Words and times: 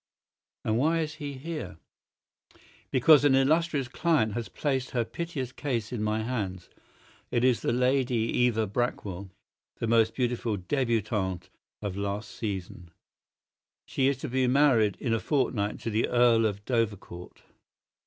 "And 0.65 0.79
why 0.79 1.01
is 1.01 1.13
he 1.21 1.33
here?" 1.33 1.77
"Because 2.89 3.23
an 3.23 3.35
illustrious 3.35 3.87
client 3.87 4.33
has 4.33 4.49
placed 4.49 4.89
her 4.89 5.05
piteous 5.05 5.51
case 5.51 5.93
in 5.93 6.01
my 6.01 6.23
hands. 6.23 6.71
It 7.29 7.43
is 7.43 7.61
the 7.61 7.71
Lady 7.71 8.15
Eva 8.15 8.65
Brackwell, 8.65 9.29
the 9.75 9.85
most 9.85 10.15
beautiful 10.15 10.57
DEBUTANTE 10.57 11.51
of 11.83 11.95
last 11.97 12.31
season. 12.31 12.89
She 13.85 14.07
is 14.07 14.17
to 14.17 14.27
be 14.27 14.47
married 14.47 14.97
in 14.99 15.13
a 15.13 15.19
fortnight 15.19 15.79
to 15.81 15.91
the 15.91 16.07
Earl 16.07 16.47
of 16.47 16.65
Dovercourt. 16.65 17.43